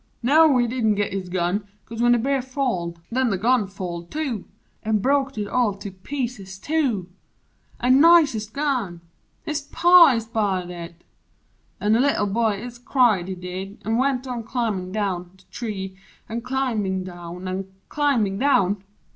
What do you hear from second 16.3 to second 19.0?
climbin' down an' climbin' down!